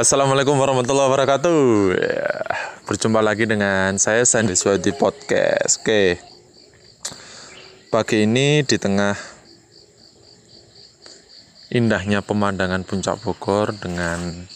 Assalamualaikum 0.00 0.56
warahmatullahi 0.56 1.12
wabarakatuh. 1.12 1.60
Ya, 1.92 2.32
berjumpa 2.88 3.20
lagi 3.20 3.44
dengan 3.44 4.00
saya 4.00 4.24
Sandi 4.24 4.56
Swadi 4.56 4.96
Podcast. 4.96 5.84
Oke. 5.84 6.16
Pagi 7.92 8.24
ini 8.24 8.64
di 8.64 8.80
tengah 8.80 9.12
indahnya 11.68 12.24
pemandangan 12.24 12.80
puncak 12.88 13.20
Bogor 13.20 13.76
dengan 13.76 14.48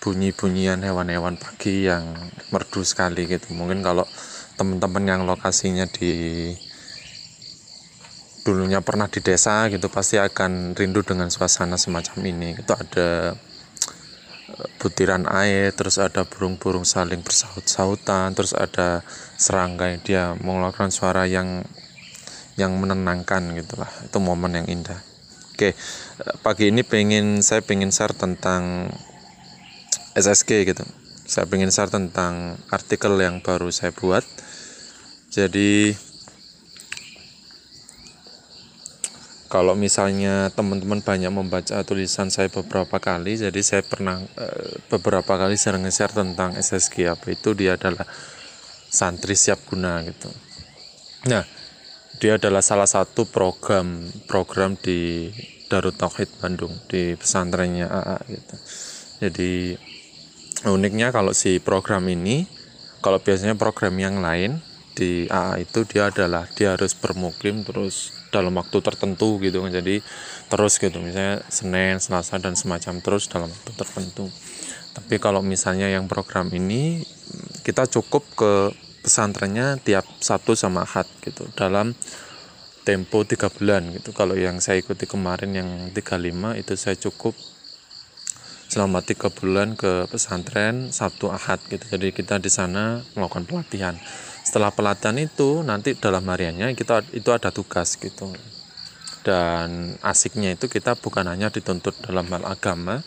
bunyi-bunyian 0.00 0.80
hewan-hewan 0.80 1.36
pagi 1.36 1.84
yang 1.84 2.16
merdu 2.48 2.80
sekali 2.88 3.28
gitu. 3.28 3.52
Mungkin 3.52 3.84
kalau 3.84 4.08
teman-teman 4.56 5.04
yang 5.04 5.22
lokasinya 5.28 5.84
di 5.84 6.56
dulunya 8.48 8.80
pernah 8.80 9.12
di 9.12 9.20
desa 9.20 9.68
gitu 9.68 9.92
pasti 9.92 10.16
akan 10.16 10.72
rindu 10.72 11.04
dengan 11.04 11.28
suasana 11.28 11.76
semacam 11.76 12.16
ini. 12.24 12.56
Itu 12.56 12.72
ada 12.72 13.36
butiran 14.78 15.26
air 15.26 15.74
terus 15.74 15.98
ada 15.98 16.22
burung-burung 16.22 16.86
saling 16.86 17.20
bersaut-sautan 17.20 18.32
terus 18.32 18.54
ada 18.54 19.02
serangga 19.34 19.90
yang 19.90 20.00
dia 20.06 20.24
mengeluarkan 20.38 20.94
suara 20.94 21.26
yang 21.26 21.66
yang 22.58 22.74
menenangkan 22.78 23.54
gitulah 23.54 23.90
itu 24.02 24.18
momen 24.18 24.62
yang 24.62 24.66
indah. 24.70 24.98
Oke 25.54 25.74
pagi 26.42 26.70
ini 26.70 26.86
pengen 26.86 27.42
saya 27.42 27.62
pengen 27.62 27.90
share 27.90 28.14
tentang 28.14 28.90
SSG 30.14 30.66
gitu. 30.66 30.86
Saya 31.28 31.44
pengen 31.44 31.70
share 31.70 31.90
tentang 31.90 32.56
artikel 32.72 33.14
yang 33.18 33.42
baru 33.42 33.70
saya 33.70 33.90
buat. 33.94 34.22
Jadi 35.28 35.92
kalau 39.48 39.72
misalnya 39.72 40.52
teman-teman 40.52 41.00
banyak 41.00 41.32
membaca 41.32 41.80
tulisan 41.80 42.28
saya 42.28 42.52
beberapa 42.52 43.00
kali 43.00 43.40
jadi 43.40 43.60
saya 43.64 43.80
pernah 43.80 44.20
e, 44.20 44.46
beberapa 44.92 45.40
kali 45.40 45.56
sering 45.56 45.88
nge-share 45.88 46.12
tentang 46.12 46.52
SSG 46.52 47.08
apa 47.08 47.32
itu 47.32 47.56
dia 47.56 47.80
adalah 47.80 48.04
santri 48.92 49.32
siap 49.32 49.64
guna 49.68 50.04
gitu. 50.04 50.28
Nah 51.32 51.44
dia 52.20 52.36
adalah 52.36 52.60
salah 52.60 52.88
satu 52.88 53.24
program 53.24 54.04
program 54.28 54.76
di 54.76 55.32
Darut 55.68 55.96
Tauhid 55.96 56.28
Bandung 56.40 56.72
di 56.88 57.16
pesantrennya 57.16 57.88
AA 57.88 58.18
gitu. 58.28 58.56
Jadi 59.24 59.52
uniknya 60.68 61.08
kalau 61.08 61.32
si 61.32 61.56
program 61.56 62.04
ini 62.08 62.44
kalau 63.00 63.22
biasanya 63.22 63.54
program 63.56 63.94
yang 63.96 64.20
lain 64.20 64.60
di 64.98 65.30
AA 65.30 65.62
itu 65.62 65.86
dia 65.86 66.10
adalah 66.10 66.50
dia 66.52 66.74
harus 66.74 66.92
bermukim 66.98 67.62
terus 67.62 68.17
dalam 68.30 68.54
waktu 68.56 68.78
tertentu 68.80 69.40
gitu 69.40 69.64
kan. 69.64 69.72
Jadi 69.72 70.00
terus 70.48 70.80
gitu 70.80 70.98
misalnya 71.00 71.44
Senin 71.48 72.00
Selasa 72.00 72.40
dan 72.40 72.54
semacam 72.54 73.00
terus 73.00 73.28
dalam 73.28 73.48
waktu 73.48 73.72
tertentu. 73.76 74.28
Tapi 74.96 75.16
kalau 75.22 75.44
misalnya 75.44 75.86
yang 75.86 76.10
program 76.10 76.50
ini 76.50 77.04
kita 77.62 77.86
cukup 77.86 78.24
ke 78.34 78.52
pesantrennya 79.04 79.78
tiap 79.80 80.04
Sabtu 80.18 80.58
sama 80.58 80.82
Ahad 80.82 81.06
gitu 81.22 81.46
dalam 81.54 81.94
tempo 82.82 83.22
tiga 83.28 83.52
bulan 83.52 83.92
gitu. 83.92 84.16
Kalau 84.16 84.34
yang 84.34 84.64
saya 84.64 84.80
ikuti 84.80 85.04
kemarin 85.04 85.52
yang 85.52 85.68
35 85.92 86.60
itu 86.60 86.72
saya 86.74 86.96
cukup 86.96 87.36
selama 88.68 89.00
tiga 89.00 89.32
bulan 89.32 89.76
ke 89.76 90.08
pesantren 90.12 90.92
Sabtu 90.92 91.28
Ahad 91.32 91.60
gitu. 91.68 91.84
Jadi 91.88 92.12
kita 92.12 92.40
di 92.40 92.52
sana 92.52 93.00
melakukan 93.16 93.48
pelatihan 93.48 93.96
setelah 94.48 94.72
pelatihan 94.72 95.20
itu 95.20 95.60
nanti 95.60 95.92
dalam 95.92 96.24
hariannya 96.24 96.72
kita 96.72 97.04
itu 97.12 97.28
ada 97.36 97.52
tugas 97.52 98.00
gitu. 98.00 98.32
Dan 99.20 99.92
asiknya 100.00 100.56
itu 100.56 100.72
kita 100.72 100.96
bukan 100.96 101.28
hanya 101.28 101.52
dituntut 101.52 101.92
dalam 102.00 102.24
hal 102.32 102.48
agama 102.48 103.04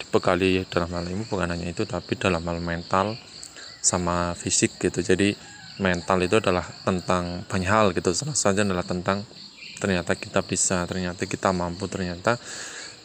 dibekali 0.00 0.64
dalam 0.72 0.88
hal 0.96 1.04
ini 1.12 1.28
bukan 1.28 1.52
hanya 1.52 1.68
itu 1.68 1.84
tapi 1.84 2.16
dalam 2.16 2.40
hal 2.40 2.64
mental 2.64 3.20
sama 3.84 4.32
fisik 4.32 4.80
gitu. 4.80 5.04
Jadi 5.04 5.36
mental 5.76 6.24
itu 6.24 6.40
adalah 6.40 6.64
tentang 6.88 7.44
banyak 7.44 7.68
hal 7.68 7.92
gitu. 7.92 8.16
Salah 8.16 8.32
satunya 8.32 8.64
adalah 8.64 8.88
tentang 8.88 9.28
ternyata 9.84 10.16
kita 10.16 10.40
bisa 10.40 10.88
ternyata 10.88 11.28
kita 11.28 11.52
mampu 11.52 11.84
ternyata 11.84 12.40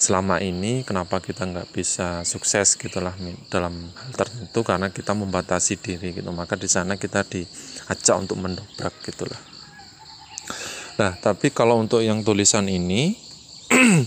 selama 0.03 0.43
ini 0.43 0.83
kenapa 0.83 1.23
kita 1.23 1.47
nggak 1.47 1.71
bisa 1.71 2.27
sukses 2.27 2.75
gitulah 2.75 3.15
dalam 3.47 3.71
hal 3.87 4.11
tertentu 4.11 4.59
karena 4.59 4.91
kita 4.91 5.15
membatasi 5.15 5.79
diri 5.79 6.11
gitu. 6.11 6.27
Maka 6.35 6.59
di 6.59 6.67
sana 6.67 6.99
kita 6.99 7.23
diajak 7.23 8.15
untuk 8.19 8.35
mendobrak 8.43 8.91
gitulah. 9.07 9.39
Nah 10.99 11.15
tapi 11.15 11.55
kalau 11.55 11.79
untuk 11.79 12.03
yang 12.03 12.19
tulisan 12.19 12.67
ini 12.67 13.15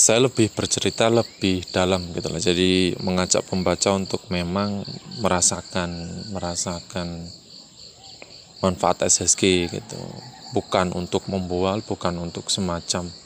saya 0.00 0.24
lebih 0.24 0.48
bercerita 0.56 1.12
lebih 1.12 1.68
dalam 1.68 2.12
gitu 2.16 2.28
lah 2.28 2.40
jadi 2.40 2.96
mengajak 3.00 3.44
pembaca 3.48 3.96
untuk 3.96 4.24
memang 4.32 4.80
merasakan 5.20 5.92
merasakan 6.32 7.28
manfaat 8.64 9.04
SSG 9.04 9.68
gitu. 9.68 10.00
Bukan 10.56 10.96
untuk 10.96 11.28
membual 11.28 11.84
bukan 11.84 12.16
untuk 12.16 12.48
semacam 12.48 13.19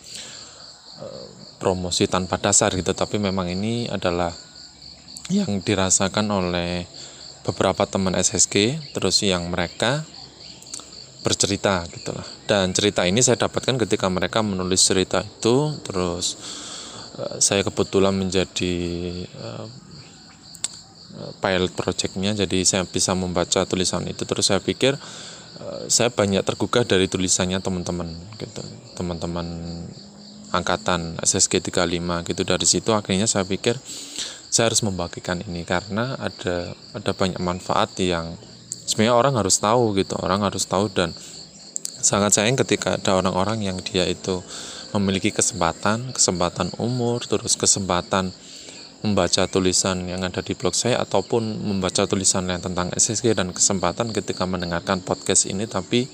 promosi 1.59 2.05
tanpa 2.07 2.37
dasar 2.37 2.75
gitu 2.77 2.93
tapi 2.93 3.17
memang 3.17 3.49
ini 3.51 3.89
adalah 3.89 4.31
yang 5.33 5.65
dirasakan 5.65 6.29
oleh 6.29 6.85
beberapa 7.45 7.89
teman 7.89 8.13
SSG 8.13 8.79
terus 8.93 9.25
yang 9.25 9.49
mereka 9.49 10.05
bercerita 11.25 11.89
gitulah 11.89 12.25
dan 12.45 12.77
cerita 12.77 13.09
ini 13.09 13.25
saya 13.25 13.41
dapatkan 13.49 13.81
ketika 13.81 14.13
mereka 14.13 14.45
menulis 14.45 14.85
cerita 14.85 15.25
itu 15.25 15.73
terus 15.81 16.37
uh, 17.17 17.41
saya 17.41 17.65
kebetulan 17.65 18.13
menjadi 18.13 18.77
uh, 19.41 19.67
pilot 21.41 21.73
projectnya 21.73 22.37
jadi 22.37 22.59
saya 22.67 22.83
bisa 22.91 23.15
membaca 23.15 23.63
tulisan 23.71 24.03
itu. 24.11 24.27
Terus 24.27 24.51
saya 24.51 24.59
pikir 24.59 24.99
saya 25.87 26.11
banyak 26.11 26.43
tergugah 26.43 26.83
dari 26.83 27.07
tulisannya 27.07 27.61
teman-teman 27.63 28.11
gitu 28.41 28.63
teman-teman 28.99 29.47
angkatan 30.55 31.19
SSG 31.21 31.61
35 31.61 32.31
gitu. 32.31 32.43
Dari 32.47 32.67
situ 32.67 32.91
akhirnya 32.95 33.27
saya 33.27 33.43
pikir 33.43 33.77
saya 34.49 34.71
harus 34.71 34.87
membagikan 34.87 35.43
ini 35.43 35.67
karena 35.67 36.15
ada 36.15 36.79
ada 36.95 37.11
banyak 37.11 37.43
manfaat 37.43 37.99
yang 37.99 38.39
sebenarnya 38.87 39.19
orang 39.19 39.35
harus 39.35 39.59
tahu 39.59 39.99
gitu 39.99 40.15
orang 40.23 40.47
harus 40.47 40.63
tahu 40.71 40.87
dan 40.95 41.11
sangat 41.99 42.39
sayang 42.39 42.55
ketika 42.55 42.95
ada 42.95 43.19
orang-orang 43.19 43.67
yang 43.67 43.83
dia 43.83 44.07
itu 44.07 44.47
memiliki 44.95 45.35
kesempatan 45.35 46.15
kesempatan 46.15 46.71
umur 46.79 47.27
terus 47.27 47.59
kesempatan 47.59 48.31
membaca 49.05 49.45
tulisan 49.51 50.07
yang 50.09 50.25
ada 50.25 50.41
di 50.41 50.57
blog 50.57 50.73
saya 50.73 51.03
ataupun 51.03 51.43
membaca 51.61 52.09
tulisan 52.09 52.49
yang 52.49 52.63
tentang 52.63 52.89
SSG 52.95 53.37
dan 53.37 53.53
kesempatan 53.53 54.15
ketika 54.17 54.49
mendengarkan 54.49 55.05
podcast 55.05 55.45
ini 55.45 55.69
tapi 55.69 56.09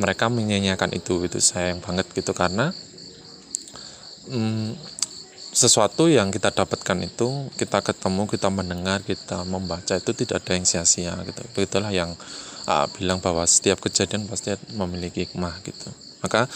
mereka 0.00 0.26
menyanyiakan 0.26 0.96
itu 0.96 1.22
gitu 1.28 1.38
sayang 1.38 1.78
banget 1.78 2.08
gitu. 2.10 2.34
Karena 2.34 2.74
hmm, 4.30 4.78
sesuatu 5.50 6.06
yang 6.06 6.30
kita 6.30 6.54
dapatkan 6.54 6.98
itu 7.02 7.50
kita 7.58 7.82
ketemu 7.82 8.30
kita 8.30 8.48
mendengar 8.54 9.02
kita 9.02 9.42
membaca 9.42 9.98
itu 9.98 10.14
tidak 10.14 10.46
ada 10.46 10.54
yang 10.54 10.66
sia-sia 10.66 11.18
gitu. 11.26 11.42
Begitulah 11.58 11.90
yang 11.90 12.14
uh, 12.70 12.86
bilang 12.94 13.18
bahwa 13.18 13.42
setiap 13.50 13.82
kejadian 13.82 14.30
pasti 14.30 14.54
memiliki 14.78 15.26
hikmah 15.26 15.58
gitu. 15.66 15.90
Maka 16.22 16.46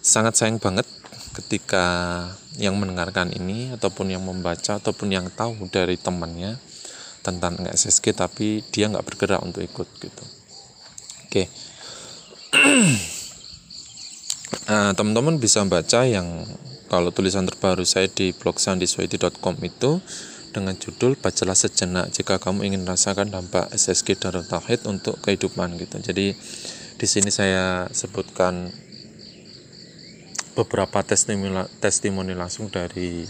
sangat 0.00 0.40
sayang 0.40 0.56
banget 0.56 0.88
ketika 1.36 1.84
yang 2.56 2.74
mendengarkan 2.80 3.30
ini 3.30 3.76
ataupun 3.76 4.10
yang 4.10 4.24
membaca 4.24 4.80
ataupun 4.80 5.12
yang 5.12 5.28
tahu 5.30 5.68
dari 5.70 6.00
temannya 6.00 6.56
tentang 7.20 7.60
SSG 7.68 8.16
tapi 8.16 8.64
dia 8.72 8.88
nggak 8.88 9.04
bergerak 9.04 9.44
untuk 9.44 9.60
ikut 9.60 9.88
gitu. 10.00 10.24
Oke. 11.28 11.44
Okay. 11.44 11.46
uh, 14.72 14.92
teman-teman 14.96 15.36
bisa 15.36 15.60
baca 15.68 16.08
yang 16.08 16.48
kalau 16.88 17.12
tulisan 17.12 17.44
terbaru 17.44 17.84
saya 17.84 18.08
di 18.08 18.32
blog 18.32 18.56
sandiswaiti.com 18.56 19.60
itu 19.60 20.00
dengan 20.56 20.72
judul 20.74 21.20
Bacalah 21.20 21.54
Sejenak 21.54 22.08
jika 22.10 22.40
kamu 22.40 22.64
ingin 22.72 22.88
merasakan 22.88 23.28
dampak 23.28 23.68
SSG 23.76 24.16
Darul 24.16 24.48
Tauhid 24.48 24.88
untuk 24.88 25.20
kehidupan 25.20 25.76
gitu. 25.76 26.00
Jadi 26.00 26.32
di 26.98 27.06
sini 27.06 27.28
saya 27.28 27.86
sebutkan 27.92 28.72
beberapa 30.56 31.04
testimoni, 31.04 31.54
testimoni 31.78 32.34
langsung 32.34 32.72
dari 32.72 33.28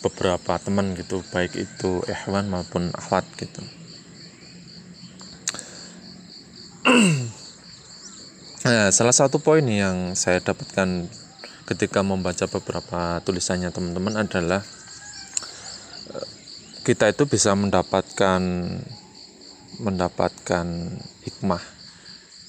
beberapa 0.00 0.56
teman 0.62 0.94
gitu, 0.94 1.20
baik 1.34 1.58
itu 1.58 2.00
Ehwan 2.06 2.46
maupun 2.46 2.94
Ahwat 2.94 3.26
gitu. 3.36 3.60
nah, 8.64 8.88
salah 8.94 9.12
satu 9.12 9.42
poin 9.42 9.66
yang 9.66 10.14
saya 10.14 10.38
dapatkan 10.40 11.10
ketika 11.68 12.00
membaca 12.00 12.48
beberapa 12.48 13.20
tulisannya 13.28 13.68
teman-teman 13.68 14.24
adalah 14.24 14.64
eh, 16.16 16.28
kita 16.88 17.12
itu 17.12 17.28
bisa 17.28 17.52
mendapatkan 17.52 18.40
mendapatkan 19.78 20.66
hikmah 21.28 21.60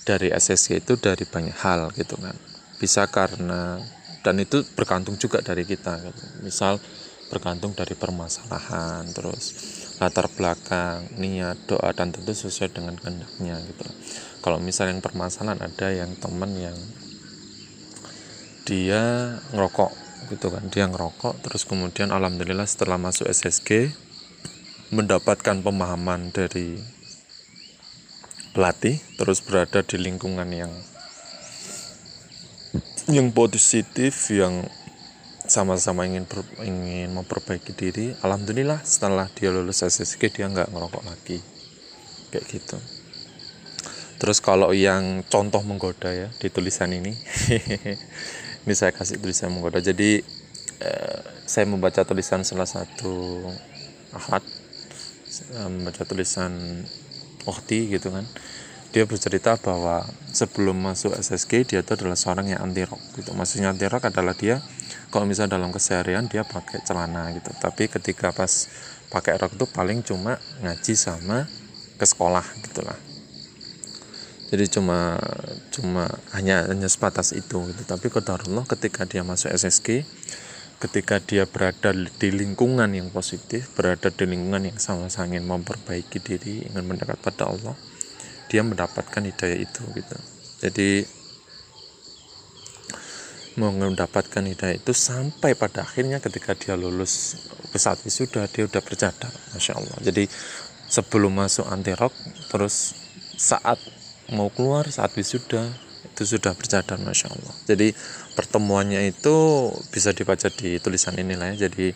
dari 0.07 0.31
SSG 0.31 0.81
itu 0.81 0.95
dari 0.95 1.27
banyak 1.27 1.53
hal 1.59 1.91
gitu 1.93 2.15
kan 2.15 2.33
bisa 2.79 3.05
karena 3.11 3.83
dan 4.23 4.39
itu 4.39 4.63
bergantung 4.73 5.19
juga 5.19 5.43
dari 5.43 5.67
kita 5.67 5.99
gitu. 5.99 6.23
misal 6.41 6.79
bergantung 7.29 7.75
dari 7.75 7.93
permasalahan 7.93 9.05
terus 9.13 9.53
latar 10.01 10.31
belakang 10.33 11.05
niat 11.19 11.59
doa 11.67 11.91
dan 11.93 12.09
tentu 12.09 12.31
sesuai 12.33 12.71
dengan 12.71 12.95
kehendaknya 12.97 13.59
gitu 13.67 13.85
kalau 14.39 14.57
misalnya 14.57 14.97
yang 14.97 15.03
permasalahan 15.03 15.59
ada 15.59 15.87
yang 15.91 16.15
teman 16.17 16.55
yang 16.55 16.75
dia 18.69 19.33
ngerokok 19.49 19.91
gitu 20.29 20.53
kan. 20.53 20.69
Dia 20.69 20.85
ngerokok 20.85 21.41
terus 21.41 21.65
kemudian 21.65 22.13
alhamdulillah 22.13 22.69
setelah 22.69 23.01
masuk 23.01 23.25
SSG 23.25 23.89
mendapatkan 24.93 25.57
pemahaman 25.65 26.29
dari 26.29 26.77
pelatih 28.53 29.01
terus 29.17 29.41
berada 29.41 29.81
di 29.81 29.97
lingkungan 29.97 30.49
yang 30.53 30.69
yang 33.09 33.33
positif 33.33 34.29
yang 34.29 34.69
sama-sama 35.49 36.05
ingin 36.05 36.29
ber, 36.29 36.45
ingin 36.61 37.09
memperbaiki 37.09 37.73
diri. 37.73 38.13
Alhamdulillah 38.21 38.85
setelah 38.85 39.25
dia 39.33 39.49
lulus 39.49 39.81
SSG 39.81 40.29
dia 40.29 40.45
nggak 40.45 40.69
ngerokok 40.69 41.03
lagi. 41.09 41.41
Kayak 42.29 42.45
gitu. 42.53 42.77
Terus 44.19 44.37
kalau 44.43 44.75
yang 44.75 45.25
contoh 45.25 45.63
menggoda 45.65 46.11
ya 46.11 46.29
di 46.37 46.51
tulisan 46.51 46.91
ini 46.91 47.15
ini 48.69 48.77
saya 48.77 48.93
kasih 48.93 49.17
tulisan 49.17 49.49
menggoda 49.49 49.81
jadi 49.81 50.21
eh, 50.77 51.19
saya 51.49 51.65
membaca 51.65 52.05
tulisan 52.05 52.45
salah 52.45 52.69
satu 52.69 53.41
ahad 54.13 54.45
membaca 55.65 56.05
tulisan 56.05 56.85
Okti 57.49 57.89
gitu 57.89 58.13
kan. 58.13 58.29
Dia 58.93 59.09
bercerita 59.09 59.57
bahwa 59.57 60.05
sebelum 60.33 60.77
masuk 60.77 61.17
SSG 61.17 61.65
dia 61.65 61.81
itu 61.81 61.91
adalah 61.97 62.13
seorang 62.13 62.53
yang 62.53 62.61
anti 62.61 62.85
rock 62.85 63.01
gitu. 63.17 63.33
Maksudnya 63.33 63.73
anti 63.73 63.89
rock 63.89 64.05
adalah 64.09 64.37
dia 64.37 64.61
kalau 65.09 65.25
misalnya 65.25 65.57
dalam 65.57 65.73
keseharian 65.73 66.29
dia 66.29 66.45
pakai 66.45 66.85
celana 66.85 67.33
gitu. 67.33 67.49
Tapi 67.57 67.89
ketika 67.89 68.29
pas 68.29 68.69
pakai 69.09 69.41
rok 69.41 69.57
itu 69.57 69.65
paling 69.69 70.05
cuma 70.05 70.37
ngaji 70.61 70.93
sama 70.93 71.49
ke 71.97 72.05
sekolah 72.05 72.45
gitulah 72.69 73.08
jadi 74.49 74.65
cuma 74.65 75.21
cuma 75.69 76.09
hanya 76.33 76.65
hanya 76.65 76.89
sebatas 76.89 77.37
itu 77.37 77.69
gitu. 77.69 77.81
Tapi 77.85 78.09
kodarullah 78.09 78.65
ketika 78.65 79.05
dia 79.05 79.21
masuk 79.21 79.53
SSG 79.53 80.01
ketika 80.79 81.19
dia 81.19 81.43
berada 81.43 81.91
di 81.93 82.29
lingkungan 82.31 82.87
yang 82.95 83.11
positif 83.11 83.67
berada 83.75 84.09
di 84.09 84.23
lingkungan 84.23 84.73
yang 84.73 84.79
sama-sama 84.79 85.35
ingin 85.35 85.45
memperbaiki 85.45 86.17
diri 86.23 86.65
ingin 86.71 86.87
mendekat 86.87 87.19
pada 87.19 87.51
Allah 87.51 87.75
dia 88.49 88.65
mendapatkan 88.65 89.21
hidayah 89.21 89.59
itu 89.59 89.83
gitu. 89.93 90.17
Jadi 90.59 90.89
mendapatkan 93.59 94.39
hidayah 94.39 94.79
itu 94.79 94.95
sampai 94.95 95.53
pada 95.53 95.83
akhirnya 95.83 96.23
ketika 96.23 96.55
dia 96.55 96.79
lulus 96.79 97.43
ke 97.69 97.77
saat 97.77 97.99
wisuda 98.07 98.47
dia 98.47 98.65
udah 98.65 98.81
bercadar 98.81 99.29
masya 99.53 99.75
Allah. 99.77 99.99
Jadi 99.99 100.25
sebelum 100.87 101.37
masuk 101.37 101.67
anti 101.67 101.91
rock 101.93 102.15
terus 102.49 102.95
saat 103.35 103.77
mau 104.33 104.49
keluar 104.53 104.87
saat 104.89 105.13
wisuda 105.17 105.65
itu 106.05 106.23
sudah 106.35 106.55
bercadar 106.55 106.99
masya 106.99 107.31
Allah. 107.31 107.55
Jadi 107.67 107.91
pertemuannya 108.35 109.11
itu 109.11 109.35
bisa 109.91 110.15
dibaca 110.15 110.47
di 110.51 110.79
tulisan 110.79 111.15
inilah 111.19 111.55
ya. 111.55 111.67
Jadi 111.67 111.91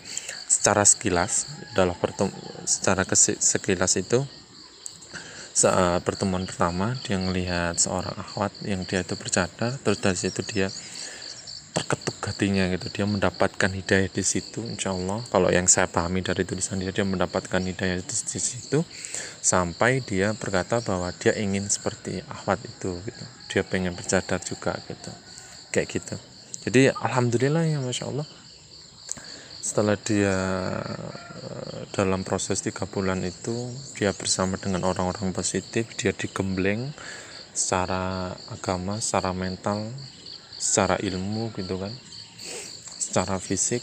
secara 0.48 0.84
sekilas 0.84 1.48
dalam 1.72 1.96
pertem 1.96 2.28
secara 2.68 3.04
sekilas 3.16 3.96
itu 3.96 4.24
saat 5.54 6.02
pertemuan 6.02 6.42
pertama 6.50 6.98
dia 7.06 7.14
melihat 7.14 7.78
seorang 7.78 8.10
akhwat 8.18 8.50
yang 8.66 8.82
dia 8.82 9.06
itu 9.06 9.14
bercadar 9.14 9.78
terus 9.86 10.02
dari 10.02 10.18
situ 10.18 10.42
dia 10.42 10.66
terketuk 11.70 12.03
hatinya 12.24 12.64
gitu. 12.72 12.88
Dia 12.90 13.06
mendapatkan 13.06 13.70
hidayah 13.70 14.08
di 14.08 14.24
situ 14.24 14.64
insya 14.64 14.96
Allah 14.96 15.20
kalau 15.28 15.52
yang 15.52 15.68
saya 15.68 15.86
pahami 15.86 16.24
dari 16.24 16.48
tulisan 16.48 16.80
dia 16.80 16.90
dia 16.90 17.04
mendapatkan 17.04 17.60
hidayah 17.60 18.00
di, 18.00 18.16
di 18.16 18.40
situ 18.40 18.80
sampai 19.44 20.00
dia 20.00 20.32
berkata 20.32 20.80
bahwa 20.80 21.12
dia 21.20 21.36
ingin 21.36 21.68
seperti 21.68 22.24
ahwat 22.26 22.60
itu 22.64 22.96
gitu. 23.04 23.24
Dia 23.52 23.62
pengen 23.62 23.92
bercadar 23.92 24.40
juga 24.40 24.74
gitu. 24.88 25.10
Kayak 25.70 25.88
gitu. 26.00 26.16
Jadi 26.64 26.90
alhamdulillah 26.90 27.68
ya 27.68 27.78
masya 27.84 28.08
Allah. 28.08 28.26
Setelah 29.64 29.96
dia 29.96 30.36
eh, 31.44 31.82
dalam 31.96 32.20
proses 32.20 32.60
tiga 32.60 32.84
bulan 32.84 33.20
itu 33.24 33.72
dia 33.96 34.12
bersama 34.12 34.60
dengan 34.60 34.84
orang-orang 34.84 35.32
positif 35.32 35.88
dia 35.96 36.12
digembleng 36.12 36.92
secara 37.54 38.34
agama 38.50 38.98
secara 38.98 39.30
mental 39.30 39.94
secara 40.58 40.98
ilmu 40.98 41.54
gitu 41.54 41.78
kan 41.78 41.92
secara 43.14 43.38
fisik 43.38 43.78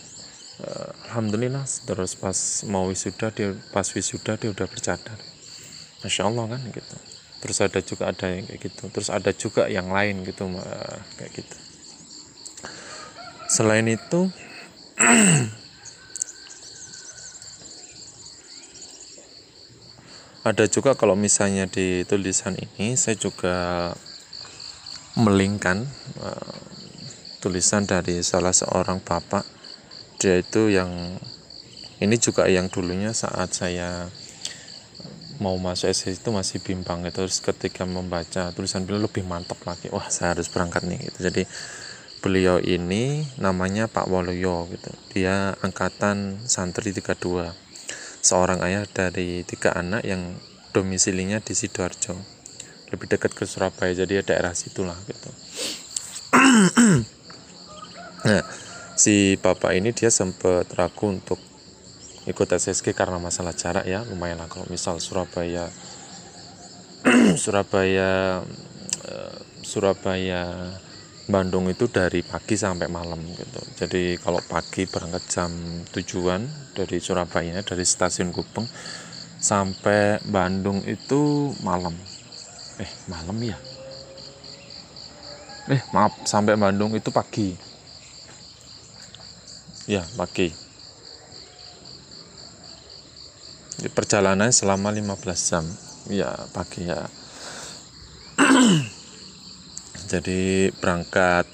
uh, 0.60 0.92
alhamdulillah 1.08 1.64
terus 1.88 2.20
pas 2.20 2.36
mau 2.68 2.92
wisuda 2.92 3.32
dia 3.32 3.56
pas 3.72 3.88
wisuda 3.88 4.36
dia 4.36 4.52
udah 4.52 4.68
bercadar. 4.68 5.16
Masya 6.04 6.28
allah 6.28 6.52
kan 6.52 6.60
gitu. 6.68 6.96
Terus 7.40 7.64
ada 7.64 7.80
juga 7.80 8.12
ada 8.12 8.28
yang 8.28 8.44
kayak 8.44 8.60
gitu. 8.60 8.92
Terus 8.92 9.08
ada 9.08 9.32
juga 9.32 9.72
yang 9.72 9.88
lain 9.88 10.28
gitu 10.28 10.52
uh, 10.52 11.00
kayak 11.16 11.32
gitu. 11.32 11.56
Selain 13.48 13.88
itu 13.88 14.28
ada 20.52 20.68
juga 20.68 20.92
kalau 21.00 21.16
misalnya 21.16 21.72
di 21.72 22.04
tulisan 22.04 22.60
ini 22.60 23.00
saya 23.00 23.16
juga 23.16 23.96
melingkan 25.16 25.88
uh, 26.20 26.81
tulisan 27.42 27.90
dari 27.90 28.22
salah 28.22 28.54
seorang 28.54 29.02
bapak. 29.02 29.42
Dia 30.22 30.38
itu 30.38 30.70
yang 30.70 31.18
ini 31.98 32.16
juga 32.22 32.46
yang 32.46 32.70
dulunya 32.70 33.10
saat 33.18 33.50
saya 33.58 34.06
mau 35.42 35.58
masuk 35.58 35.90
SD 35.90 36.22
itu 36.22 36.30
masih 36.30 36.62
bimbang 36.62 37.02
gitu. 37.10 37.26
Terus 37.26 37.42
ketika 37.42 37.90
membaca 37.90 38.54
tulisan 38.54 38.86
beliau 38.86 39.10
lebih 39.10 39.26
mantap 39.26 39.58
lagi. 39.66 39.90
Wah 39.90 40.06
saya 40.14 40.38
harus 40.38 40.54
berangkat 40.54 40.86
nih 40.86 41.02
gitu. 41.10 41.26
Jadi 41.34 41.44
beliau 42.22 42.62
ini 42.62 43.26
namanya 43.42 43.90
Pak 43.90 44.06
Waluyo 44.06 44.70
gitu. 44.70 44.94
Dia 45.18 45.58
angkatan 45.66 46.46
santri 46.46 46.94
32 46.94 47.18
seorang 48.22 48.62
ayah 48.62 48.86
dari 48.86 49.42
tiga 49.50 49.74
anak 49.74 50.06
yang 50.06 50.38
domisilinya 50.78 51.42
di 51.42 51.58
Sidoarjo. 51.58 52.14
Lebih 52.94 53.18
dekat 53.18 53.34
ke 53.34 53.50
Surabaya 53.50 53.98
jadi 53.98 54.20
ya 54.20 54.24
daerah 54.28 54.52
situlah 54.52 55.00
gitu 55.08 55.32
Nah, 58.22 58.46
si 58.94 59.34
bapak 59.34 59.74
ini 59.74 59.98
dia 59.98 60.14
sempat 60.14 60.70
ragu 60.78 61.10
untuk 61.10 61.42
ikut 62.30 62.46
SSG 62.46 62.94
karena 62.94 63.18
masalah 63.18 63.50
jarak 63.58 63.82
ya 63.90 64.06
lumayan 64.06 64.38
lah. 64.38 64.46
Kalau 64.46 64.70
misal 64.70 65.02
Surabaya 65.02 65.66
Surabaya 67.42 68.42
eh, 69.10 69.38
Surabaya 69.66 70.70
Bandung 71.26 71.66
itu 71.74 71.90
dari 71.90 72.22
pagi 72.22 72.54
sampai 72.54 72.86
malam 72.94 73.18
gitu. 73.26 73.62
Jadi 73.74 74.22
kalau 74.22 74.38
pagi 74.46 74.86
berangkat 74.86 75.24
jam 75.26 75.50
tujuan 75.90 76.46
dari 76.78 77.02
Surabaya 77.02 77.66
dari 77.66 77.82
stasiun 77.82 78.30
Gupeng 78.30 78.70
sampai 79.42 80.22
Bandung 80.30 80.86
itu 80.86 81.50
malam. 81.66 81.98
Eh 82.78 82.92
malam 83.10 83.38
ya? 83.42 83.58
Eh 85.74 85.82
maaf 85.90 86.22
sampai 86.30 86.54
Bandung 86.54 86.94
itu 86.94 87.10
pagi 87.10 87.71
ya 89.90 90.06
pagi 90.14 90.72
di 93.82 93.90
perjalanan 93.90 94.54
selama 94.54 94.94
15 94.94 95.50
jam. 95.50 95.66
Ya 96.06 96.30
pagi 96.54 96.86
ya. 96.86 97.02
Jadi 100.12 100.70
berangkat 100.78 101.50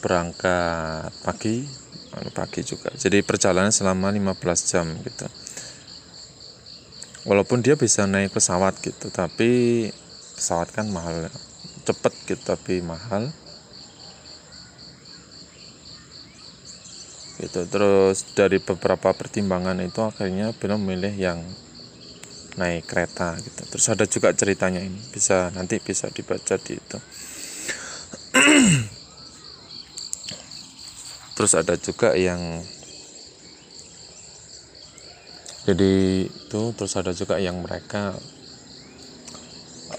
berangkat 0.00 1.12
pagi 1.20 1.68
anu, 2.16 2.32
pagi 2.32 2.64
juga. 2.64 2.88
Jadi 2.96 3.20
perjalanan 3.20 3.68
selama 3.68 4.08
15 4.08 4.70
jam 4.72 4.88
gitu. 5.04 5.28
Walaupun 7.28 7.60
dia 7.60 7.76
bisa 7.76 8.08
naik 8.08 8.32
pesawat 8.32 8.80
gitu. 8.80 9.12
Tapi 9.12 9.84
pesawat 10.32 10.72
kan 10.72 10.88
mahal 10.88 11.28
cepet 11.84 12.12
gitu. 12.24 12.40
Tapi 12.40 12.80
mahal 12.80 13.28
gitu. 17.38 17.66
Terus 17.66 18.22
dari 18.34 18.58
beberapa 18.58 19.14
pertimbangan 19.14 19.78
itu 19.82 20.02
akhirnya 20.02 20.52
beliau 20.54 20.78
memilih 20.78 21.14
yang 21.14 21.40
naik 22.58 22.90
kereta 22.90 23.38
gitu. 23.38 23.62
Terus 23.70 23.86
ada 23.88 24.04
juga 24.10 24.34
ceritanya 24.34 24.82
ini. 24.82 24.98
Bisa 25.14 25.54
nanti 25.54 25.78
bisa 25.78 26.10
dibaca 26.10 26.58
di 26.58 26.74
itu. 26.74 26.98
Terus 31.38 31.54
ada 31.54 31.78
juga 31.78 32.18
yang 32.18 32.66
jadi 35.68 36.24
itu 36.24 36.62
terus 36.72 36.96
ada 36.96 37.12
juga 37.12 37.36
yang 37.36 37.60
mereka 37.60 38.16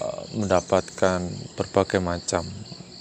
uh, 0.02 0.22
mendapatkan 0.34 1.22
berbagai 1.54 2.02
macam 2.02 2.42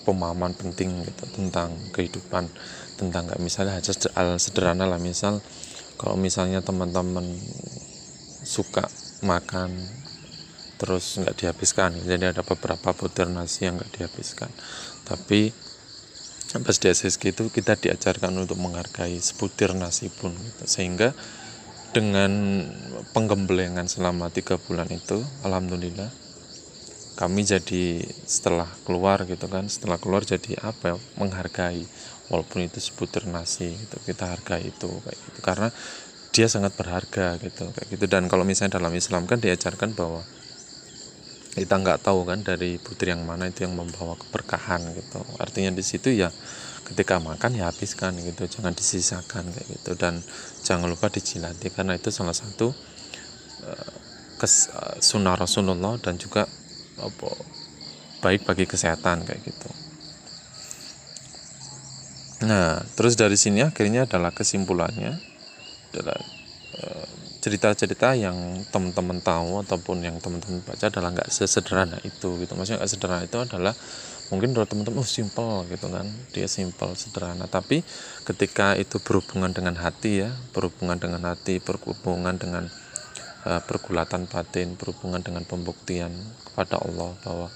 pemahaman 0.09 0.57
penting 0.57 1.05
gitu 1.05 1.25
tentang 1.37 1.69
kehidupan 1.93 2.49
tentang 2.97 3.29
nggak 3.29 3.37
misalnya 3.37 3.77
hal 4.17 4.41
sederhana 4.41 4.89
lah 4.89 4.97
misal 4.97 5.37
kalau 6.01 6.17
misalnya 6.17 6.65
teman-teman 6.65 7.37
suka 8.41 8.89
makan 9.21 9.69
terus 10.81 11.21
nggak 11.21 11.37
dihabiskan 11.37 11.93
jadi 12.07 12.33
ada 12.33 12.41
beberapa 12.41 12.95
butir 12.97 13.29
nasi 13.29 13.69
yang 13.69 13.77
nggak 13.77 13.93
dihabiskan 13.99 14.49
tapi 15.05 15.53
pas 16.49 16.73
di 16.81 16.87
SSG 16.89 17.37
itu 17.37 17.45
kita 17.53 17.77
diajarkan 17.77 18.33
untuk 18.33 18.57
menghargai 18.57 19.21
sebutir 19.21 19.77
nasi 19.77 20.09
pun 20.09 20.33
gitu. 20.33 20.65
sehingga 20.65 21.13
dengan 21.93 22.65
penggemblengan 23.13 23.85
selama 23.85 24.33
tiga 24.33 24.57
bulan 24.57 24.89
itu 24.89 25.21
alhamdulillah 25.45 26.09
kami 27.19 27.43
jadi 27.43 27.99
setelah 28.23 28.71
keluar 28.87 29.27
gitu 29.27 29.51
kan 29.51 29.67
setelah 29.67 29.99
keluar 29.99 30.23
jadi 30.23 30.55
apa 30.63 30.95
ya, 30.95 30.97
menghargai 31.19 31.83
walaupun 32.31 32.63
itu 32.63 32.79
sebutir 32.79 33.27
nasi 33.27 33.75
gitu 33.75 33.99
kita 34.07 34.31
hargai 34.31 34.71
itu 34.71 34.87
kayak 34.87 35.19
gitu. 35.19 35.39
Karena 35.43 35.67
dia 36.31 36.47
sangat 36.47 36.79
berharga 36.79 37.35
gitu 37.43 37.67
kayak 37.75 37.87
gitu. 37.91 38.05
Dan 38.07 38.31
kalau 38.31 38.47
misalnya 38.47 38.79
dalam 38.79 38.95
Islam 38.95 39.27
kan 39.27 39.43
diajarkan 39.43 39.91
bahwa 39.99 40.23
kita 41.59 41.75
nggak 41.75 42.07
tahu 42.07 42.23
kan 42.23 42.39
dari 42.39 42.79
putri 42.79 43.11
yang 43.11 43.27
mana 43.27 43.51
itu 43.51 43.67
yang 43.67 43.75
membawa 43.75 44.15
keberkahan 44.15 44.79
gitu. 44.95 45.19
Artinya 45.43 45.75
di 45.75 45.83
situ 45.83 46.15
ya 46.15 46.31
ketika 46.87 47.19
makan 47.19 47.59
ya 47.59 47.67
habiskan 47.67 48.15
gitu 48.15 48.47
jangan 48.47 48.71
disisakan 48.71 49.51
kayak 49.51 49.67
gitu. 49.75 49.91
Dan 49.99 50.23
jangan 50.63 50.87
lupa 50.87 51.11
dijilati 51.11 51.67
karena 51.67 51.99
itu 51.99 52.15
salah 52.15 52.37
satu 52.37 52.71
uh, 53.65 53.93
kes, 54.39 54.71
uh, 54.71 54.95
sunnah 55.03 55.35
Rasulullah 55.35 55.99
dan 55.99 56.15
juga 56.15 56.47
apa 56.99 57.29
baik 58.19 58.43
bagi 58.43 58.65
kesehatan 58.67 59.23
kayak 59.23 59.41
gitu. 59.47 59.69
Nah 62.47 62.83
terus 62.95 63.15
dari 63.19 63.35
sini 63.35 63.63
akhirnya 63.63 64.07
adalah 64.07 64.31
kesimpulannya 64.31 65.15
adalah 65.91 66.19
uh, 66.79 67.07
cerita-cerita 67.39 68.19
yang 68.19 68.35
teman-teman 68.67 69.23
tahu 69.23 69.63
ataupun 69.63 70.03
yang 70.03 70.19
teman-teman 70.19 70.59
baca 70.67 70.91
adalah 70.91 71.15
nggak 71.15 71.31
sesederhana 71.31 71.97
itu 72.03 72.35
gitu. 72.43 72.51
Maksudnya 72.55 72.83
nggak 72.83 72.91
sederhana 72.91 73.23
itu 73.23 73.39
adalah 73.39 73.73
mungkin 74.29 74.51
menurut 74.53 74.67
teman-teman 74.67 75.01
oh 75.01 75.07
simple 75.07 75.63
gitu 75.71 75.87
kan. 75.87 76.05
Dia 76.35 76.47
simple 76.51 76.91
sederhana. 76.99 77.47
Tapi 77.47 77.81
ketika 78.27 78.75
itu 78.75 78.99
berhubungan 78.99 79.55
dengan 79.55 79.79
hati 79.79 80.27
ya 80.27 80.29
berhubungan 80.51 80.99
dengan 80.99 81.31
hati 81.31 81.63
berhubungan 81.63 82.35
dengan 82.35 82.67
uh, 83.45 83.61
pergulatan 83.63 84.27
batin 84.27 84.75
berhubungan 84.75 85.23
dengan 85.23 85.43
pembuktian 85.47 86.11
kepada 86.49 86.81
Allah 86.81 87.13
bahwa 87.23 87.47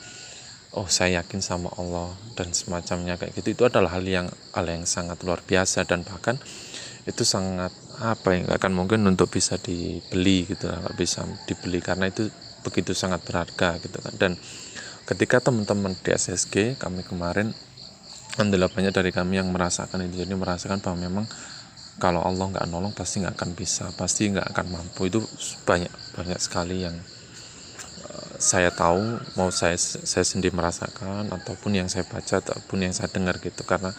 oh 0.73 0.89
saya 0.89 1.21
yakin 1.21 1.41
sama 1.41 1.69
Allah 1.77 2.09
dan 2.33 2.51
semacamnya 2.51 3.17
kayak 3.17 3.37
gitu. 3.37 3.53
Itu 3.53 3.63
adalah 3.69 3.97
hal 3.97 4.05
yang 4.05 4.27
hal 4.53 4.65
yang 4.65 4.85
sangat 4.89 5.21
luar 5.21 5.41
biasa 5.45 5.85
dan 5.85 6.01
bahkan 6.01 6.39
itu 7.03 7.27
sangat 7.27 7.69
apa 7.99 8.29
yang 8.33 8.47
akan 8.47 8.71
mungkin 8.73 9.03
untuk 9.05 9.29
bisa 9.29 9.59
dibeli 9.59 10.47
gitu 10.47 10.71
nggak 10.71 10.95
bisa 10.97 11.27
dibeli 11.45 11.83
karena 11.83 12.09
itu 12.09 12.31
begitu 12.63 12.95
sangat 12.95 13.21
berharga 13.21 13.77
gitu 13.83 13.97
kan. 14.01 14.13
Dan 14.17 14.31
ketika 15.03 15.43
teman-teman 15.43 15.93
di 15.99 16.09
SSG 16.15 16.79
kami 16.79 17.03
kemarin 17.03 17.51
alhamdulillah 18.33 18.71
banyak 18.71 18.93
dari 18.95 19.11
kami 19.13 19.37
yang 19.37 19.51
merasakan 19.53 20.09
itu. 20.09 20.25
Jadi 20.25 20.33
merasakan 20.33 20.81
bahwa 20.81 20.97
memang 20.97 21.25
kalau 22.01 22.25
Allah 22.25 22.50
nggak 22.50 22.65
nolong 22.69 22.93
pasti 22.93 23.21
nggak 23.21 23.38
akan 23.38 23.51
bisa 23.53 23.85
pasti 23.93 24.29
nggak 24.33 24.50
akan 24.53 24.65
mampu. 24.73 25.09
Itu 25.09 25.21
banyak 25.65 25.91
banyak 26.17 26.39
sekali 26.41 26.85
yang 26.85 26.95
uh, 28.09 28.33
saya 28.41 28.73
tahu 28.73 29.21
mau 29.38 29.53
saya 29.53 29.77
saya 29.77 30.25
sendiri 30.25 30.53
merasakan 30.55 31.29
ataupun 31.29 31.77
yang 31.77 31.88
saya 31.89 32.05
baca 32.09 32.41
ataupun 32.41 32.89
yang 32.89 32.93
saya 32.93 33.09
dengar 33.13 33.38
gitu. 33.38 33.62
Karena 33.65 33.93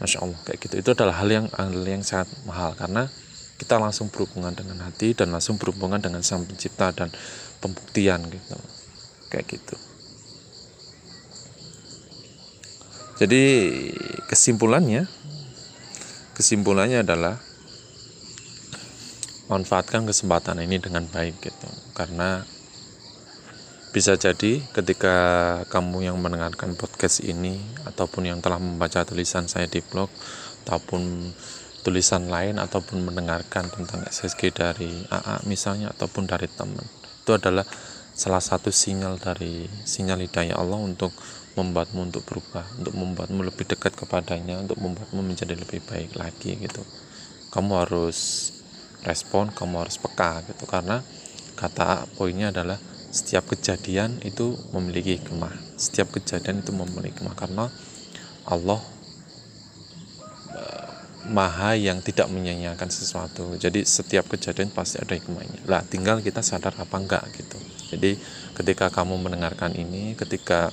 masya 0.00 0.20
Allah 0.20 0.38
kayak 0.44 0.58
gitu. 0.68 0.74
Itu 0.84 0.90
adalah 0.92 1.16
hal 1.20 1.28
yang 1.32 1.46
hal 1.52 1.72
yang 1.72 2.04
sangat 2.04 2.28
mahal. 2.44 2.76
Karena 2.76 3.08
kita 3.56 3.76
langsung 3.76 4.08
berhubungan 4.08 4.56
dengan 4.56 4.80
hati 4.84 5.12
dan 5.12 5.32
langsung 5.32 5.60
berhubungan 5.60 6.00
dengan 6.00 6.24
sang 6.24 6.44
pencipta 6.44 6.92
dan 6.92 7.08
pembuktian 7.60 8.24
gitu. 8.28 8.56
Kayak 9.32 9.46
gitu. 9.56 9.76
Jadi 13.20 13.44
kesimpulannya 14.32 15.04
kesimpulannya 16.40 17.04
adalah 17.04 17.36
manfaatkan 19.52 20.08
kesempatan 20.08 20.64
ini 20.64 20.80
dengan 20.80 21.04
baik 21.04 21.36
gitu. 21.44 21.68
Karena 21.92 22.40
bisa 23.92 24.16
jadi 24.16 24.64
ketika 24.72 25.16
kamu 25.68 26.08
yang 26.08 26.16
mendengarkan 26.16 26.80
podcast 26.80 27.20
ini 27.20 27.60
ataupun 27.84 28.24
yang 28.24 28.40
telah 28.40 28.56
membaca 28.56 29.04
tulisan 29.04 29.52
saya 29.52 29.68
di 29.68 29.84
blog 29.84 30.08
ataupun 30.64 31.28
tulisan 31.84 32.30
lain 32.30 32.56
ataupun 32.56 33.04
mendengarkan 33.04 33.68
tentang 33.68 34.06
SSG 34.06 34.54
dari 34.54 35.04
AA 35.10 35.42
misalnya 35.44 35.90
ataupun 35.90 36.28
dari 36.28 36.46
teman 36.46 36.86
itu 37.24 37.32
adalah 37.34 37.66
salah 38.14 38.38
satu 38.38 38.70
sinyal 38.70 39.18
dari 39.18 39.66
sinyal 39.66 40.22
hidayah 40.22 40.60
Allah 40.60 40.78
untuk 40.78 41.10
membuatmu 41.58 42.12
untuk 42.12 42.22
berubah 42.22 42.62
untuk 42.78 42.94
membuatmu 42.94 43.42
lebih 43.42 43.66
dekat 43.66 43.98
kepadanya 43.98 44.62
untuk 44.62 44.78
membuatmu 44.78 45.18
menjadi 45.18 45.58
lebih 45.58 45.82
baik 45.82 46.14
lagi 46.14 46.54
gitu. 46.58 46.82
Kamu 47.50 47.82
harus 47.82 48.50
respon 49.04 49.48
kamu 49.50 49.86
harus 49.86 49.96
peka 49.98 50.44
gitu. 50.46 50.64
Karena 50.68 51.02
kata 51.56 52.06
poinnya 52.16 52.54
adalah 52.54 52.78
setiap 53.10 53.50
kejadian 53.50 54.22
itu 54.22 54.54
memiliki 54.70 55.18
hikmah. 55.18 55.52
Setiap 55.74 56.14
kejadian 56.14 56.62
itu 56.62 56.70
memiliki 56.70 57.18
hikmah. 57.18 57.34
Karena 57.34 57.66
Allah 58.46 58.80
uh, 60.54 60.90
maha 61.28 61.74
yang 61.74 61.98
tidak 62.04 62.30
menyanyiakan 62.30 62.88
sesuatu. 62.88 63.58
Jadi 63.58 63.82
setiap 63.82 64.30
kejadian 64.30 64.70
pasti 64.70 65.02
ada 65.02 65.18
hikmahnya. 65.18 65.66
Lah 65.66 65.82
tinggal 65.82 66.22
kita 66.22 66.44
sadar 66.44 66.78
apa 66.78 66.96
enggak 66.96 67.26
gitu. 67.34 67.58
Jadi 67.90 68.14
ketika 68.54 68.86
kamu 68.86 69.18
mendengarkan 69.18 69.74
ini 69.74 70.14
ketika 70.14 70.70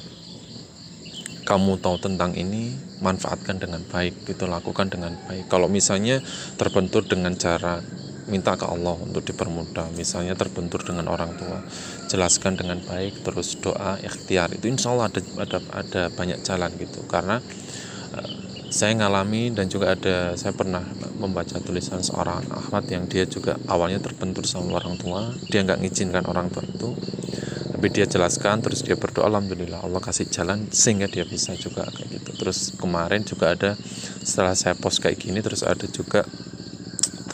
kamu 1.47 1.79
tahu 1.79 1.95
tentang 1.95 2.35
ini 2.35 2.75
manfaatkan 2.99 3.55
dengan 3.55 3.79
baik 3.87 4.27
gitu 4.27 4.51
lakukan 4.51 4.91
dengan 4.91 5.15
baik. 5.15 5.47
Kalau 5.47 5.71
misalnya 5.71 6.19
terbentur 6.59 7.07
dengan 7.07 7.39
cara 7.39 7.79
minta 8.27 8.59
ke 8.59 8.67
Allah 8.67 8.99
untuk 8.99 9.23
dipermudah 9.23 9.95
misalnya 9.95 10.35
terbentur 10.35 10.83
dengan 10.83 11.07
orang 11.07 11.39
tua 11.39 11.63
jelaskan 12.11 12.59
dengan 12.59 12.83
baik 12.83 13.23
terus 13.23 13.55
doa 13.63 13.95
ikhtiar 14.03 14.51
itu 14.51 14.67
insya 14.67 14.91
Allah 14.91 15.07
ada 15.07 15.23
ada 15.39 15.57
ada 15.71 16.01
banyak 16.11 16.43
jalan 16.43 16.67
gitu. 16.75 17.07
Karena 17.07 17.39
uh, 18.11 18.31
saya 18.67 18.99
ngalami 18.99 19.55
dan 19.55 19.71
juga 19.71 19.95
ada 19.95 20.35
saya 20.35 20.51
pernah 20.51 20.83
membaca 21.15 21.55
tulisan 21.63 22.03
seorang 22.03 22.43
Ahmad 22.51 22.83
yang 22.91 23.07
dia 23.07 23.23
juga 23.23 23.55
awalnya 23.71 24.03
terbentur 24.03 24.43
sama 24.43 24.83
orang 24.83 24.99
tua 24.99 25.31
dia 25.47 25.63
nggak 25.63 25.79
ngizinkan 25.79 26.27
orang 26.27 26.51
tua 26.51 26.67
itu 26.67 26.91
tapi 27.77 27.93
dia 27.93 28.09
jelaskan 28.09 28.57
terus 28.65 28.81
dia 28.81 28.97
berdoa 28.97 29.29
alhamdulillah 29.29 29.85
Allah 29.85 30.01
kasih 30.01 30.25
jalan 30.33 30.65
sehingga 30.73 31.05
dia 31.05 31.21
bisa 31.29 31.53
juga 31.53 31.85
kayak 31.85 32.09
gitu. 32.09 32.33
Terus 32.33 32.73
kemarin 32.73 33.21
juga 33.21 33.53
ada 33.53 33.77
setelah 34.25 34.57
saya 34.57 34.73
post 34.73 34.97
kayak 34.97 35.21
gini 35.21 35.45
terus 35.45 35.61
ada 35.61 35.85
juga 35.85 36.25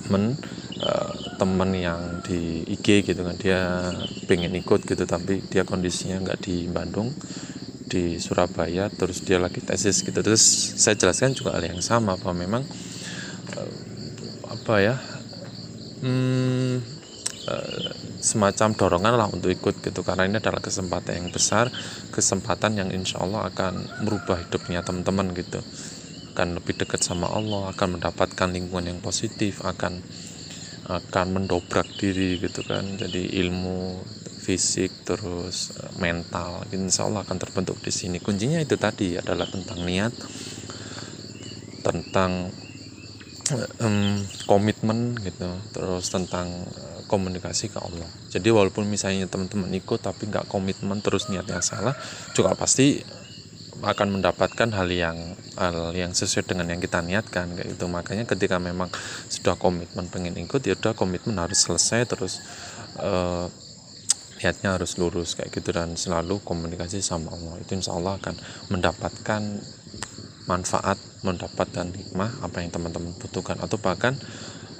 temen 0.03 0.35
uh, 0.83 1.15
temen 1.39 1.69
yang 1.71 2.19
di 2.27 2.59
IG 2.75 3.07
gitu 3.07 3.23
kan. 3.23 3.39
Dia 3.39 3.87
pengen 4.27 4.51
ikut 4.59 4.83
gitu 4.83 5.07
tapi 5.07 5.39
dia 5.47 5.63
kondisinya 5.63 6.19
nggak 6.19 6.39
di 6.43 6.67
Bandung 6.67 7.15
di 7.87 8.19
Surabaya 8.19 8.91
terus 8.91 9.23
dia 9.23 9.39
lagi 9.39 9.63
tesis 9.63 10.03
gitu. 10.03 10.19
Terus 10.19 10.43
saya 10.75 10.99
jelaskan 10.99 11.39
juga 11.39 11.55
hal 11.55 11.71
yang 11.71 11.79
sama 11.79 12.19
bahwa 12.19 12.35
memang 12.35 12.63
uh, 13.55 13.71
apa 14.51 14.75
ya 14.83 14.99
hmm, 16.03 16.83
uh, 17.47 18.02
semacam 18.23 18.71
dorongan 18.71 19.13
lah 19.19 19.27
untuk 19.27 19.51
ikut 19.51 19.83
gitu. 19.83 19.99
Karena 20.01 20.23
ini 20.23 20.39
adalah 20.39 20.63
kesempatan 20.63 21.19
yang 21.19 21.27
besar 21.29 21.67
kesempatan 22.15 22.79
yang 22.79 22.89
insya 22.95 23.19
Allah 23.19 23.51
akan 23.51 24.07
merubah 24.07 24.39
hidupnya 24.39 24.79
teman-teman 24.81 25.35
gitu. 25.35 25.59
Akan 26.33 26.55
lebih 26.55 26.79
dekat 26.79 27.03
sama 27.03 27.27
Allah 27.29 27.75
akan 27.75 27.99
mendapatkan 27.99 28.47
lingkungan 28.49 28.95
yang 28.95 28.99
positif 29.03 29.61
akan 29.61 29.99
akan 30.87 31.27
mendobrak 31.35 31.85
diri 31.99 32.39
gitu 32.39 32.63
kan. 32.63 32.83
Jadi 32.95 33.35
ilmu 33.43 33.99
fisik 34.43 35.07
terus 35.07 35.71
eh, 35.79 35.91
mental 35.99 36.67
insya 36.75 37.07
Allah 37.07 37.27
akan 37.27 37.37
terbentuk 37.39 37.79
di 37.83 37.91
sini. 37.91 38.23
Kuncinya 38.23 38.59
itu 38.59 38.75
tadi 38.79 39.19
adalah 39.19 39.47
tentang 39.47 39.83
niat 39.83 40.11
tentang 41.83 42.51
um, 43.79 44.19
komitmen 44.47 45.15
gitu. 45.23 45.47
Terus 45.71 46.05
tentang 46.11 46.47
uh, 46.63 46.92
komunikasi 47.07 47.69
ke 47.69 47.79
Allah. 47.79 48.09
Jadi 48.31 48.49
walaupun 48.49 48.87
misalnya 48.87 49.27
teman-teman 49.27 49.69
ikut 49.75 49.99
tapi 50.01 50.29
nggak 50.29 50.47
komitmen 50.47 50.99
terus 51.03 51.27
niatnya 51.29 51.59
salah 51.59 51.95
juga 52.33 52.55
pasti 52.57 53.03
akan 53.83 54.19
mendapatkan 54.19 54.69
hal 54.71 54.87
yang 54.87 55.17
hal 55.59 55.91
yang 55.91 56.15
sesuai 56.15 56.47
dengan 56.47 56.71
yang 56.71 56.79
kita 56.79 57.03
niatkan 57.03 57.51
kayak 57.51 57.75
gitu. 57.75 57.91
Makanya 57.91 58.23
ketika 58.23 58.55
memang 58.57 58.87
sudah 59.27 59.59
komitmen 59.59 60.07
pengen 60.07 60.39
ikut 60.39 60.63
ya 60.63 60.79
udah 60.79 60.95
komitmen 60.95 61.35
harus 61.35 61.67
selesai 61.67 62.07
terus 62.07 62.39
uh, 63.03 63.51
niatnya 64.39 64.79
harus 64.79 64.95
lurus 64.95 65.35
kayak 65.35 65.51
gitu. 65.51 65.75
Dan 65.75 65.99
selalu 65.99 66.39
komunikasi 66.47 67.03
sama 67.03 67.35
Allah. 67.35 67.59
Itu 67.59 67.75
insya 67.75 67.91
Allah 67.91 68.15
akan 68.23 68.35
mendapatkan 68.71 69.41
manfaat 70.43 70.99
mendapatkan 71.23 71.87
hikmah 71.91 72.43
apa 72.43 72.63
yang 72.63 72.71
teman-teman 72.71 73.11
butuhkan. 73.19 73.59
Atau 73.59 73.79
bahkan 73.83 74.15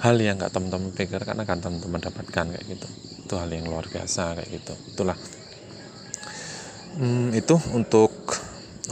hal 0.04 0.20
yang 0.20 0.36
nggak 0.36 0.52
teman-teman 0.52 0.92
pikirkan 0.92 1.40
akan 1.40 1.58
teman-teman 1.64 2.00
dapatkan 2.04 2.44
kayak 2.52 2.64
gitu. 2.68 2.88
Itu 3.24 3.40
hal 3.40 3.48
yang 3.48 3.64
luar 3.64 3.88
biasa 3.88 4.36
kayak 4.36 4.50
gitu. 4.52 4.74
Itulah. 4.92 5.16
Hmm, 7.00 7.32
itu 7.32 7.56
untuk 7.72 8.12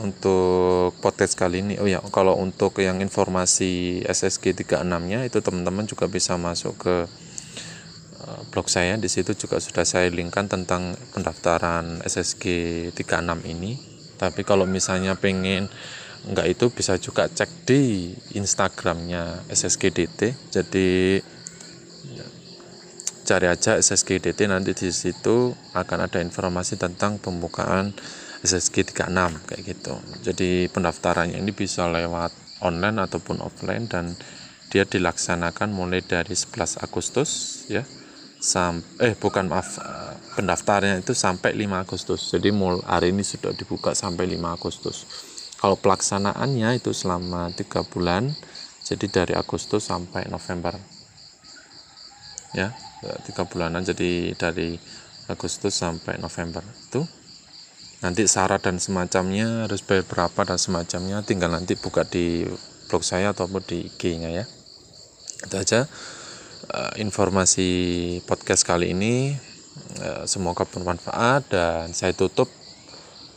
untuk 0.01 0.97
podcast 1.05 1.37
kali 1.37 1.61
ini. 1.61 1.77
Oh 1.77 1.85
ya 1.85 2.01
kalau 2.09 2.41
untuk 2.41 2.81
yang 2.81 3.05
informasi 3.05 4.01
SSG 4.09 4.57
36 4.57 4.89
nya 5.05 5.21
itu 5.29 5.45
teman-teman 5.45 5.85
juga 5.85 6.09
bisa 6.09 6.41
masuk 6.41 6.81
ke 6.81 6.97
uh, 8.25 8.41
blog 8.49 8.73
saya. 8.73 8.97
Di 8.97 9.13
situ 9.13 9.37
juga 9.37 9.61
sudah 9.61 9.85
saya 9.85 10.09
linkkan 10.09 10.49
tentang 10.49 10.97
pendaftaran 11.13 12.01
SSG 12.09 12.45
36 12.97 13.53
ini. 13.53 13.77
Tapi 14.17 14.49
kalau 14.49 14.65
misalnya 14.65 15.13
pengen 15.21 15.69
enggak 16.29 16.47
itu 16.47 16.67
bisa 16.71 16.95
juga 17.03 17.27
cek 17.27 17.67
di 17.67 18.13
Instagramnya 18.39 19.47
SSGDT 19.51 20.51
jadi 20.55 21.19
cari 23.23 23.47
aja 23.47 23.79
SSGDT 23.79 24.51
nanti 24.51 24.75
di 24.75 24.91
situ 24.91 25.55
akan 25.73 25.99
ada 26.11 26.19
informasi 26.19 26.75
tentang 26.77 27.23
pembukaan 27.23 27.95
SSG 28.43 28.93
36 28.93 29.47
kayak 29.47 29.63
gitu. 29.63 29.95
Jadi 30.27 30.67
pendaftarannya 30.69 31.39
ini 31.39 31.55
bisa 31.55 31.87
lewat 31.87 32.35
online 32.67 32.99
ataupun 33.07 33.39
offline 33.39 33.87
dan 33.87 34.19
dia 34.75 34.83
dilaksanakan 34.83 35.71
mulai 35.71 36.03
dari 36.03 36.35
11 36.35 36.83
Agustus 36.83 37.63
ya 37.71 37.87
sampai 38.43 39.15
eh 39.15 39.15
bukan 39.15 39.47
maaf 39.47 39.79
pendaftarannya 40.35 41.07
itu 41.07 41.15
sampai 41.15 41.55
5 41.55 41.87
Agustus. 41.87 42.35
Jadi 42.35 42.51
mulai 42.51 42.83
hari 42.85 43.15
ini 43.15 43.23
sudah 43.23 43.55
dibuka 43.55 43.95
sampai 43.95 44.27
5 44.27 44.43
Agustus 44.51 45.07
kalau 45.63 45.79
pelaksanaannya 45.79 46.83
itu 46.83 46.91
selama 46.91 47.55
tiga 47.55 47.87
bulan 47.87 48.35
jadi 48.83 49.07
dari 49.07 49.35
Agustus 49.39 49.87
sampai 49.87 50.27
November. 50.27 50.75
Ya 52.51 52.75
tiga 53.23 53.47
bulanan 53.47 53.87
jadi 53.87 54.35
dari 54.35 54.75
Agustus 55.31 55.79
sampai 55.79 56.19
November. 56.19 56.67
Itu 56.67 57.07
nanti 58.03 58.27
syarat 58.27 58.67
dan 58.67 58.83
semacamnya 58.83 59.71
harus 59.71 59.87
bayar 59.87 60.03
berapa 60.03 60.43
dan 60.43 60.59
semacamnya 60.59 61.23
tinggal 61.23 61.55
nanti 61.55 61.79
buka 61.79 62.03
di 62.03 62.43
blog 62.91 63.07
saya 63.07 63.31
ataupun 63.31 63.63
di 63.63 63.87
IG 63.87 64.19
nya 64.19 64.43
ya. 64.43 64.45
Itu 65.47 65.63
aja 65.63 65.87
uh, 66.75 66.93
informasi 66.99 67.71
podcast 68.27 68.67
kali 68.67 68.91
ini. 68.91 69.39
Uh, 70.03 70.27
semoga 70.27 70.67
bermanfaat 70.67 71.49
dan 71.49 71.95
saya 71.95 72.13
tutup 72.19 72.51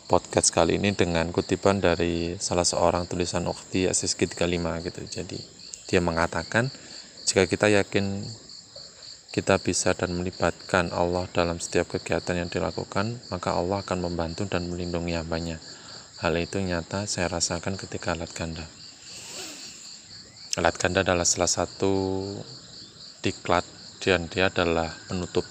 podcast 0.06 0.54
kali 0.54 0.78
ini 0.78 0.94
dengan 0.94 1.34
kutipan 1.34 1.82
dari 1.82 2.38
salah 2.38 2.62
seorang 2.62 3.10
tulisan 3.10 3.50
Ukhti 3.50 3.90
SSG 3.90 4.38
35 4.38 4.86
gitu. 4.86 5.02
Jadi 5.02 5.40
dia 5.90 5.98
mengatakan 5.98 6.70
jika 7.26 7.50
kita 7.50 7.74
yakin 7.74 8.22
kita 9.34 9.58
bisa 9.58 9.98
dan 9.98 10.14
melibatkan 10.14 10.94
Allah 10.94 11.26
dalam 11.34 11.58
setiap 11.58 11.90
kegiatan 11.90 12.38
yang 12.38 12.50
dilakukan, 12.54 13.18
maka 13.34 13.58
Allah 13.58 13.82
akan 13.82 14.06
membantu 14.06 14.46
dan 14.46 14.70
melindungi 14.70 15.18
hambanya. 15.18 15.58
Hal 16.22 16.38
itu 16.38 16.62
nyata 16.62 17.10
saya 17.10 17.28
rasakan 17.28 17.74
ketika 17.76 18.14
alat 18.14 18.30
ganda. 18.32 18.64
Alat 20.56 20.78
ganda 20.80 21.02
adalah 21.02 21.26
salah 21.26 21.50
satu 21.50 22.24
diklat 23.26 23.66
dan 24.06 24.30
dia 24.30 24.54
adalah 24.54 24.94
penutup 25.10 25.44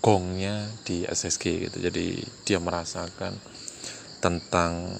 gongnya 0.00 0.66
di 0.88 1.04
SSG 1.04 1.68
gitu. 1.68 1.78
Jadi 1.84 2.24
dia 2.48 2.58
merasakan 2.58 3.57
tentang 4.18 4.98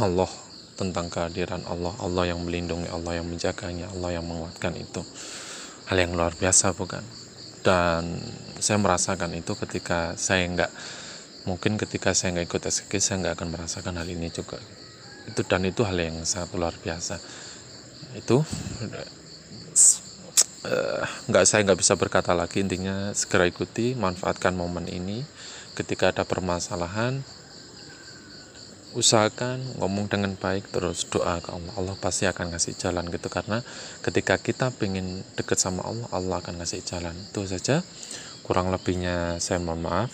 Allah 0.00 0.30
tentang 0.78 1.12
kehadiran 1.12 1.62
Allah 1.68 1.92
Allah 2.00 2.32
yang 2.32 2.40
melindungi 2.42 2.88
Allah 2.88 3.20
yang 3.20 3.28
menjaganya 3.28 3.92
Allah 3.92 4.18
yang 4.18 4.24
menguatkan 4.24 4.72
itu. 4.78 5.04
Hal 5.90 5.96
yang 6.00 6.16
luar 6.16 6.32
biasa 6.32 6.72
bukan? 6.72 7.04
Dan 7.62 8.18
saya 8.58 8.80
merasakan 8.80 9.36
itu 9.36 9.52
ketika 9.54 10.16
saya 10.16 10.48
nggak 10.48 10.72
mungkin 11.44 11.76
ketika 11.76 12.14
saya 12.16 12.38
nggak 12.38 12.46
ikut 12.48 12.62
SKG 12.70 12.92
saya 13.02 13.16
nggak 13.22 13.34
akan 13.38 13.48
merasakan 13.52 13.94
hal 14.00 14.08
ini 14.08 14.32
juga. 14.32 14.58
Itu 15.28 15.44
dan 15.46 15.68
itu 15.68 15.84
hal 15.84 15.98
yang 15.98 16.24
sangat 16.24 16.56
luar 16.56 16.74
biasa. 16.80 17.20
Itu 18.16 18.42
uh, 20.66 21.02
nggak 21.28 21.44
saya 21.46 21.60
nggak 21.66 21.78
bisa 21.78 21.94
berkata 21.98 22.32
lagi 22.32 22.62
intinya 22.62 23.10
segera 23.12 23.46
ikuti 23.46 23.94
manfaatkan 23.94 24.54
momen 24.54 24.88
ini 24.88 25.22
ketika 25.72 26.12
ada 26.12 26.28
permasalahan 26.28 27.24
usahakan 28.92 29.80
ngomong 29.80 30.12
dengan 30.12 30.36
baik 30.36 30.68
terus 30.68 31.08
doa 31.08 31.40
ke 31.40 31.48
Allah. 31.48 31.72
Allah 31.80 31.96
pasti 31.96 32.28
akan 32.28 32.52
ngasih 32.52 32.76
jalan 32.76 33.08
gitu 33.08 33.32
karena 33.32 33.64
ketika 34.04 34.36
kita 34.36 34.68
pengen 34.76 35.24
deket 35.32 35.56
sama 35.56 35.80
Allah 35.84 36.08
Allah 36.12 36.36
akan 36.44 36.60
ngasih 36.60 36.84
jalan. 36.84 37.16
Itu 37.32 37.48
saja. 37.48 37.80
Kurang 38.44 38.68
lebihnya 38.68 39.40
saya 39.40 39.64
mohon 39.64 39.86
maaf. 39.86 40.12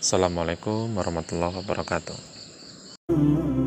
Assalamualaikum 0.00 0.96
warahmatullahi 0.96 1.60
wabarakatuh 1.60 3.59